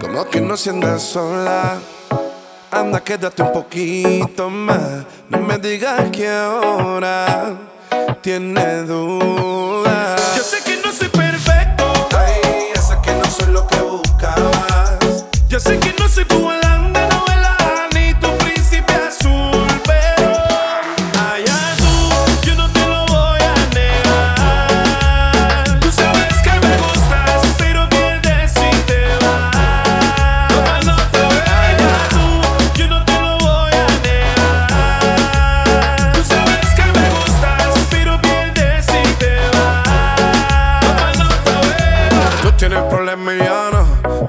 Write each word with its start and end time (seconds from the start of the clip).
Como 0.00 0.30
que 0.30 0.40
no 0.40 0.56
se 0.56 0.70
anda 0.70 0.98
sola. 0.98 1.78
Anda, 2.70 3.00
quédate 3.00 3.42
un 3.42 3.52
poquito 3.52 4.50
más. 4.50 5.04
No 5.28 5.38
me 5.40 5.58
digas 5.58 6.10
que 6.10 6.28
ahora 6.28 7.54
tiene 8.22 8.82
dudas. 8.82 10.36
Yo 10.36 10.42
sé 10.42 10.62
que 10.64 10.76
no 10.84 10.92
soy 10.92 11.08
perfecto. 11.08 11.45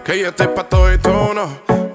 Que 0.06 0.18
yo 0.18 0.30
estoy 0.30 0.48
pa' 0.48 0.64
todo 0.64 0.94
y 0.94 0.98
tú 0.98 1.10
no. 1.10 1.50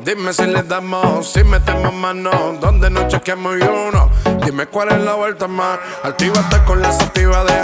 Dime 0.04 0.32
si 0.34 0.46
le 0.46 0.62
damos, 0.62 1.32
si 1.32 1.42
metemos 1.42 1.94
mano. 1.94 2.30
Donde 2.60 2.90
no 2.90 3.08
chequeamos 3.08 3.56
y 3.58 3.62
uno. 3.62 4.10
Dime 4.44 4.66
cuál 4.66 4.90
es 4.90 5.00
la 5.00 5.14
vuelta 5.14 5.48
más. 5.48 5.78
Actívate 6.02 6.62
con 6.66 6.82
la 6.82 6.92
sativa, 6.92 7.44
deja 7.44 7.61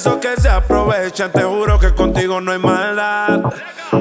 esos 0.00 0.16
que 0.16 0.40
se 0.40 0.48
aprovechan. 0.48 1.30
Te 1.30 1.42
juro 1.42 1.78
que 1.78 1.94
contigo 1.94 2.40
no 2.40 2.52
hay 2.52 2.58
maldad. 2.58 3.40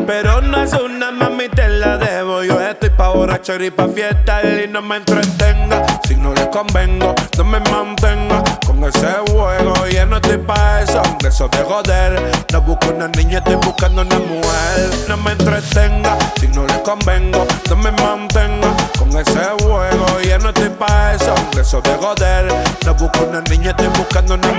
Pero 0.08 0.42
no 0.42 0.62
es 0.62 0.72
una 0.74 1.12
mami, 1.12 1.50
te 1.50 1.68
la 1.68 1.98
debo. 1.98 2.42
Yo 2.44 2.60
estoy 2.62 2.90
pa' 2.90 3.10
borrachera 3.10 3.66
y 3.66 3.70
pa' 3.70 3.88
fiesta 3.90 4.42
y 4.44 4.68
no 4.68 4.82
me 4.82 4.98
entretenga. 4.98 5.86
Si 6.08 6.16
no 6.16 6.34
le 6.34 6.50
convengo, 6.50 7.14
no 7.38 7.44
me 7.44 7.60
mantenga 7.60 8.44
con 8.66 8.82
ese 8.86 9.08
juego. 9.30 9.74
Y 9.92 10.06
no 10.08 10.16
estoy 10.16 10.38
pa' 10.38 10.82
eso, 10.82 11.02
de 11.22 11.28
eso 11.28 11.50
de 11.50 11.64
joder. 11.64 12.32
No 12.54 12.62
busco 12.62 12.88
una 12.96 13.10
niña, 13.10 13.40
estoy 13.40 13.56
buscando 13.56 14.04
una 14.04 14.20
mujer. 14.20 14.90
No 15.10 15.18
me 15.18 15.32
entretenga, 15.32 16.18
si 16.40 16.48
no 16.48 16.66
le 16.66 16.82
convengo, 16.82 17.46
no 17.70 17.76
me 17.76 17.92
mantenga 17.92 18.74
con 18.98 19.10
ese 19.18 19.44
juego. 19.62 20.06
Y 20.24 20.42
no 20.42 20.50
estoy 20.50 20.70
pa' 20.70 21.14
eso, 21.14 21.36
de 21.54 21.62
eso 21.62 21.82
de 21.82 21.94
joder. 21.96 22.48
No 22.86 22.94
busco 22.94 23.26
una 23.26 23.42
niña, 23.42 23.72
estoy 23.72 23.88
buscando 23.88 24.36
una 24.36 24.48
mujer. 24.54 24.59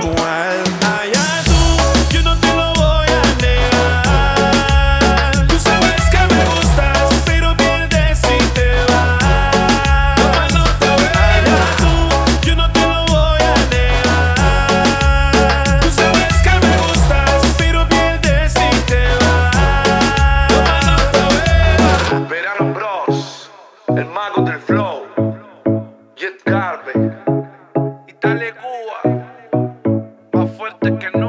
fuerte 30.61 30.95
que 30.99 31.17
no. 31.17 31.20